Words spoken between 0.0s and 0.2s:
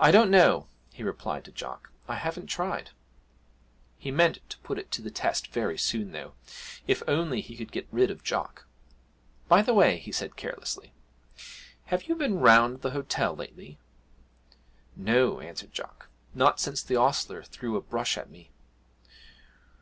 I